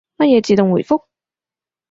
[0.17, 1.05] 乜嘢自動回覆？